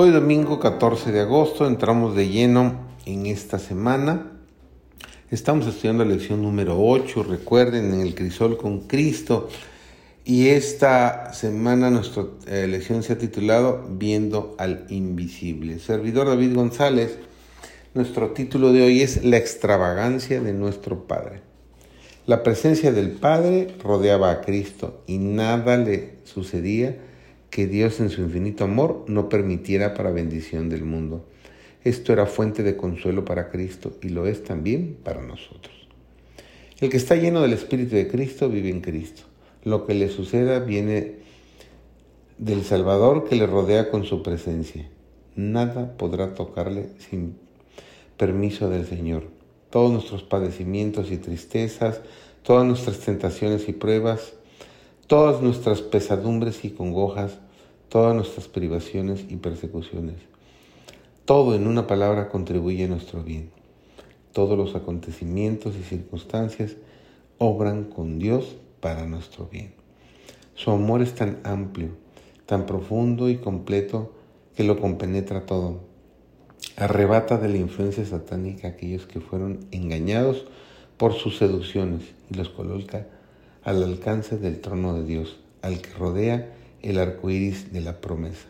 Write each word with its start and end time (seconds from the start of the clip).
Hoy 0.00 0.10
domingo 0.10 0.60
14 0.60 1.10
de 1.10 1.22
agosto 1.22 1.66
entramos 1.66 2.14
de 2.14 2.28
lleno 2.28 2.86
en 3.04 3.26
esta 3.26 3.58
semana. 3.58 4.30
Estamos 5.32 5.66
estudiando 5.66 6.04
la 6.04 6.12
lección 6.12 6.40
número 6.40 6.80
8, 6.80 7.24
recuerden, 7.24 7.92
en 7.92 8.02
el 8.02 8.14
crisol 8.14 8.56
con 8.58 8.82
Cristo. 8.82 9.48
Y 10.24 10.50
esta 10.50 11.32
semana 11.32 11.90
nuestra 11.90 12.26
eh, 12.46 12.68
lección 12.68 13.02
se 13.02 13.14
ha 13.14 13.18
titulado 13.18 13.88
Viendo 13.90 14.54
al 14.58 14.86
Invisible. 14.88 15.80
Servidor 15.80 16.28
David 16.28 16.54
González, 16.54 17.18
nuestro 17.92 18.30
título 18.30 18.72
de 18.72 18.82
hoy 18.82 19.02
es 19.02 19.24
La 19.24 19.36
extravagancia 19.36 20.40
de 20.40 20.52
nuestro 20.52 21.08
Padre. 21.08 21.40
La 22.24 22.44
presencia 22.44 22.92
del 22.92 23.10
Padre 23.10 23.74
rodeaba 23.82 24.30
a 24.30 24.42
Cristo 24.42 25.02
y 25.08 25.18
nada 25.18 25.76
le 25.76 26.18
sucedía 26.22 27.07
que 27.50 27.66
Dios 27.66 28.00
en 28.00 28.10
su 28.10 28.22
infinito 28.22 28.64
amor 28.64 29.04
no 29.08 29.28
permitiera 29.28 29.94
para 29.94 30.10
bendición 30.10 30.68
del 30.68 30.84
mundo. 30.84 31.26
Esto 31.84 32.12
era 32.12 32.26
fuente 32.26 32.62
de 32.62 32.76
consuelo 32.76 33.24
para 33.24 33.50
Cristo 33.50 33.96
y 34.02 34.10
lo 34.10 34.26
es 34.26 34.44
también 34.44 34.96
para 35.02 35.22
nosotros. 35.22 35.74
El 36.80 36.90
que 36.90 36.96
está 36.96 37.16
lleno 37.16 37.42
del 37.42 37.52
Espíritu 37.54 37.96
de 37.96 38.08
Cristo 38.08 38.48
vive 38.48 38.70
en 38.70 38.80
Cristo. 38.80 39.22
Lo 39.64 39.86
que 39.86 39.94
le 39.94 40.08
suceda 40.08 40.60
viene 40.60 41.16
del 42.38 42.62
Salvador 42.62 43.28
que 43.28 43.36
le 43.36 43.46
rodea 43.46 43.90
con 43.90 44.04
su 44.04 44.22
presencia. 44.22 44.88
Nada 45.34 45.96
podrá 45.96 46.34
tocarle 46.34 46.90
sin 46.98 47.36
permiso 48.16 48.68
del 48.70 48.86
Señor. 48.86 49.24
Todos 49.70 49.92
nuestros 49.92 50.22
padecimientos 50.22 51.10
y 51.10 51.16
tristezas, 51.16 52.00
todas 52.42 52.66
nuestras 52.66 53.00
tentaciones 53.00 53.68
y 53.68 53.72
pruebas, 53.72 54.34
todas 55.06 55.42
nuestras 55.42 55.80
pesadumbres 55.82 56.64
y 56.64 56.70
congojas, 56.70 57.38
todas 57.88 58.14
nuestras 58.14 58.48
privaciones 58.48 59.24
y 59.28 59.36
persecuciones. 59.36 60.16
Todo 61.24 61.54
en 61.54 61.66
una 61.66 61.86
palabra 61.86 62.28
contribuye 62.28 62.84
a 62.84 62.88
nuestro 62.88 63.22
bien. 63.22 63.50
Todos 64.32 64.56
los 64.56 64.74
acontecimientos 64.74 65.74
y 65.76 65.82
circunstancias 65.82 66.76
obran 67.38 67.84
con 67.84 68.18
Dios 68.18 68.56
para 68.80 69.06
nuestro 69.06 69.46
bien. 69.46 69.72
Su 70.54 70.70
amor 70.70 71.02
es 71.02 71.14
tan 71.14 71.38
amplio, 71.44 71.90
tan 72.46 72.66
profundo 72.66 73.28
y 73.28 73.36
completo 73.36 74.12
que 74.56 74.64
lo 74.64 74.80
compenetra 74.80 75.46
todo. 75.46 75.80
Arrebata 76.76 77.38
de 77.38 77.48
la 77.48 77.58
influencia 77.58 78.04
satánica 78.04 78.68
a 78.68 78.70
aquellos 78.72 79.06
que 79.06 79.20
fueron 79.20 79.66
engañados 79.70 80.46
por 80.96 81.14
sus 81.14 81.38
seducciones 81.38 82.02
y 82.30 82.34
los 82.34 82.48
coloca 82.48 83.06
al 83.62 83.82
alcance 83.82 84.36
del 84.36 84.60
trono 84.60 84.94
de 84.94 85.04
Dios, 85.04 85.38
al 85.62 85.80
que 85.80 85.90
rodea 85.90 86.54
el 86.82 86.98
arco 86.98 87.30
iris 87.30 87.72
de 87.72 87.80
la 87.80 88.00
promesa. 88.00 88.46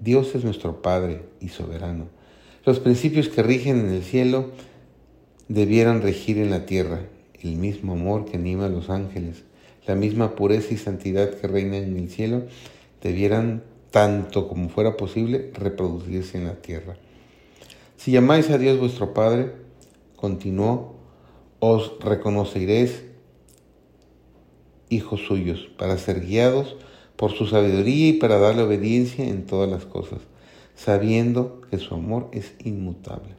Dios 0.00 0.34
es 0.34 0.44
nuestro 0.44 0.80
Padre 0.82 1.22
y 1.40 1.48
soberano. 1.48 2.08
Los 2.64 2.80
principios 2.80 3.28
que 3.28 3.42
rigen 3.42 3.80
en 3.80 3.92
el 3.92 4.02
cielo 4.02 4.50
debieran 5.48 6.02
regir 6.02 6.38
en 6.38 6.50
la 6.50 6.66
tierra, 6.66 7.00
el 7.40 7.56
mismo 7.56 7.94
amor 7.94 8.26
que 8.26 8.36
anima 8.36 8.66
a 8.66 8.68
los 8.68 8.90
ángeles, 8.90 9.44
la 9.86 9.94
misma 9.94 10.36
pureza 10.36 10.74
y 10.74 10.76
santidad 10.76 11.30
que 11.30 11.46
reina 11.46 11.78
en 11.78 11.96
el 11.96 12.10
cielo, 12.10 12.42
debieran, 13.02 13.64
tanto 13.90 14.48
como 14.48 14.68
fuera 14.68 14.96
posible, 14.96 15.50
reproducirse 15.54 16.36
en 16.36 16.44
la 16.44 16.56
tierra. 16.56 16.96
Si 17.96 18.12
llamáis 18.12 18.50
a 18.50 18.58
Dios 18.58 18.78
vuestro 18.78 19.14
Padre, 19.14 19.52
continuó, 20.14 20.96
os 21.58 21.92
reconoceréis 22.00 23.04
hijos 24.90 25.20
suyos, 25.26 25.68
para 25.78 25.98
ser 25.98 26.20
guiados 26.20 26.76
por 27.18 27.32
su 27.32 27.48
sabiduría 27.48 28.10
y 28.10 28.12
para 28.12 28.38
darle 28.38 28.62
obediencia 28.62 29.26
en 29.26 29.44
todas 29.44 29.68
las 29.68 29.84
cosas, 29.84 30.20
sabiendo 30.76 31.60
que 31.68 31.78
su 31.78 31.96
amor 31.96 32.28
es 32.30 32.54
inmutable. 32.64 33.34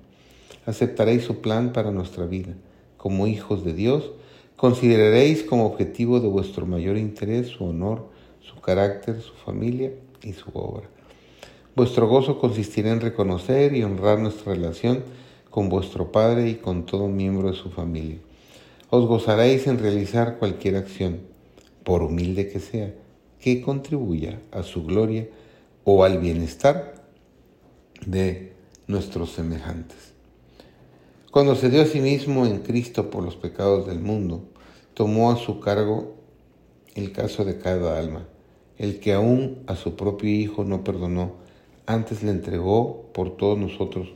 Aceptaréis 0.65 1.23
su 1.23 1.39
plan 1.39 1.71
para 1.71 1.89
nuestra 1.89 2.25
vida. 2.25 2.53
Como 2.97 3.25
hijos 3.25 3.63
de 3.63 3.73
Dios, 3.73 4.11
consideraréis 4.57 5.43
como 5.43 5.65
objetivo 5.65 6.19
de 6.19 6.27
vuestro 6.27 6.65
mayor 6.65 6.97
interés 6.97 7.47
su 7.47 7.63
honor, 7.63 8.09
su 8.41 8.59
carácter, 8.59 9.21
su 9.21 9.33
familia 9.33 9.93
y 10.21 10.33
su 10.33 10.49
obra. 10.53 10.89
Vuestro 11.73 12.09
gozo 12.09 12.37
consistirá 12.37 12.91
en 12.91 12.99
reconocer 12.99 13.73
y 13.73 13.83
honrar 13.83 14.19
nuestra 14.19 14.55
relación 14.55 15.05
con 15.49 15.69
vuestro 15.69 16.11
Padre 16.11 16.49
y 16.49 16.55
con 16.55 16.85
todo 16.85 17.07
miembro 17.07 17.49
de 17.49 17.55
su 17.55 17.69
familia. 17.69 18.17
Os 18.89 19.07
gozaréis 19.07 19.67
en 19.67 19.79
realizar 19.79 20.37
cualquier 20.37 20.75
acción 20.75 21.21
por 21.85 22.03
humilde 22.03 22.49
que 22.49 22.59
sea, 22.59 22.93
que 23.39 23.61
contribuya 23.61 24.39
a 24.51 24.63
su 24.63 24.85
gloria 24.85 25.27
o 25.83 26.03
al 26.03 26.19
bienestar 26.19 26.95
de 28.05 28.53
nuestros 28.87 29.31
semejantes. 29.31 30.13
Cuando 31.31 31.55
se 31.55 31.69
dio 31.69 31.83
a 31.83 31.85
sí 31.85 32.01
mismo 32.01 32.45
en 32.45 32.59
Cristo 32.59 33.09
por 33.09 33.23
los 33.23 33.35
pecados 33.35 33.85
del 33.87 33.99
mundo, 33.99 34.43
tomó 34.93 35.31
a 35.31 35.37
su 35.37 35.59
cargo 35.59 36.15
el 36.95 37.11
caso 37.11 37.45
de 37.45 37.59
cada 37.59 37.99
alma, 37.99 38.27
el 38.77 38.99
que 38.99 39.13
aún 39.13 39.63
a 39.67 39.75
su 39.75 39.95
propio 39.95 40.29
Hijo 40.29 40.63
no 40.63 40.83
perdonó, 40.83 41.35
antes 41.85 42.23
le 42.23 42.31
entregó 42.31 43.09
por 43.13 43.37
todos 43.37 43.57
nosotros, 43.57 44.09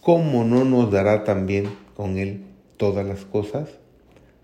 ¿cómo 0.00 0.44
no 0.44 0.64
nos 0.64 0.90
dará 0.90 1.24
también 1.24 1.68
con 1.96 2.18
él 2.18 2.44
todas 2.76 3.06
las 3.06 3.24
cosas? 3.24 3.68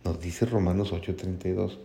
Nos 0.05 0.21
dice 0.21 0.47
Romanos 0.47 0.93
8:32. 0.93 1.79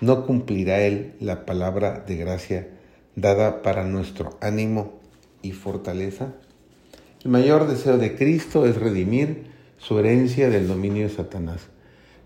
¿No 0.00 0.26
cumplirá 0.26 0.80
Él 0.80 1.12
la 1.20 1.44
palabra 1.44 2.04
de 2.06 2.16
gracia 2.16 2.68
dada 3.16 3.62
para 3.62 3.84
nuestro 3.84 4.38
ánimo 4.40 5.00
y 5.42 5.52
fortaleza? 5.52 6.32
El 7.24 7.30
mayor 7.30 7.68
deseo 7.68 7.98
de 7.98 8.16
Cristo 8.16 8.66
es 8.66 8.76
redimir 8.76 9.44
su 9.78 9.98
herencia 9.98 10.48
del 10.48 10.68
dominio 10.68 11.06
de 11.06 11.14
Satanás. 11.14 11.68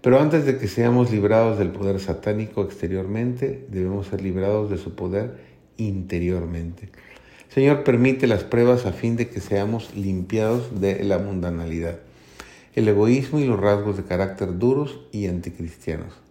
Pero 0.01 0.21
antes 0.21 0.45
de 0.45 0.59
que 0.59 0.69
seamos 0.69 1.11
librados 1.11 1.59
del 1.59 1.71
poder 1.71 1.99
satánico 1.99 2.63
exteriormente, 2.63 3.67
debemos 3.71 4.09
ser 4.09 4.21
librados 4.21 4.71
de 4.71 4.77
su 4.77 4.95
poder 4.95 5.39
interiormente. 5.77 6.91
Señor, 7.49 7.85
permite 7.85 8.27
las 8.27 8.45
pruebas 8.45 8.85
a 8.85 8.93
fin 8.93 9.17
de 9.17 9.29
que 9.29 9.41
seamos 9.41 9.95
limpiados 9.95 10.81
de 10.81 11.03
la 11.05 11.19
mundanalidad, 11.19 12.01
el 12.75 12.89
egoísmo 12.89 13.39
y 13.39 13.47
los 13.47 13.59
rasgos 13.59 13.97
de 13.97 14.05
carácter 14.05 14.59
duros 14.59 15.01
y 15.11 15.27
anticristianos. 15.27 16.24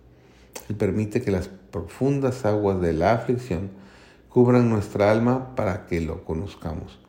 Él 0.69 0.75
permite 0.75 1.21
que 1.21 1.31
las 1.31 1.47
profundas 1.47 2.45
aguas 2.45 2.81
de 2.81 2.93
la 2.93 3.13
aflicción 3.13 3.71
cubran 4.29 4.69
nuestra 4.69 5.11
alma 5.11 5.55
para 5.55 5.85
que 5.85 6.01
lo 6.01 6.23
conozcamos. 6.23 6.99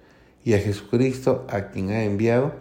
Y 0.45 0.55
a 0.55 0.59
Jesucristo, 0.59 1.47
a 1.49 1.69
quien 1.69 1.91
ha 1.91 2.05
enviado, 2.05 2.53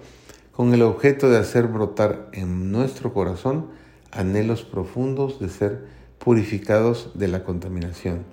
con 0.51 0.73
el 0.73 0.83
objeto 0.83 1.29
de 1.29 1.37
hacer 1.37 1.67
brotar 1.67 2.29
en 2.31 2.71
nuestro 2.71 3.13
corazón 3.13 3.67
anhelos 4.11 4.63
profundos 4.63 5.39
de 5.39 5.49
ser 5.49 5.85
purificados 6.19 7.11
de 7.15 7.27
la 7.27 7.43
contaminación 7.43 8.23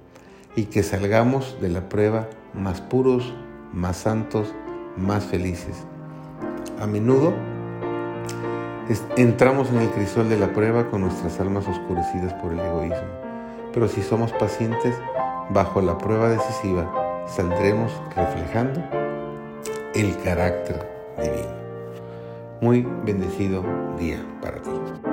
y 0.54 0.64
que 0.64 0.82
salgamos 0.82 1.56
de 1.60 1.70
la 1.70 1.88
prueba 1.88 2.28
más 2.54 2.80
puros, 2.80 3.32
más 3.72 3.96
santos, 3.96 4.54
más 4.96 5.24
felices. 5.24 5.76
A 6.78 6.86
menudo 6.86 7.32
entramos 9.16 9.70
en 9.70 9.78
el 9.78 9.90
crisol 9.90 10.28
de 10.28 10.38
la 10.38 10.52
prueba 10.52 10.90
con 10.90 11.02
nuestras 11.02 11.38
almas 11.40 11.66
oscurecidas 11.68 12.32
por 12.34 12.52
el 12.52 12.60
egoísmo. 12.60 13.08
Pero 13.72 13.88
si 13.88 14.02
somos 14.02 14.32
pacientes, 14.32 14.94
bajo 15.50 15.80
la 15.80 15.96
prueba 15.98 16.28
decisiva, 16.28 17.24
saldremos 17.26 17.92
reflejando 18.16 18.82
el 19.94 20.16
carácter 20.22 20.88
divino. 21.22 21.60
Muy 22.60 22.86
bendecido 23.04 23.64
día 23.98 24.18
para 24.42 24.60
ti. 24.60 25.09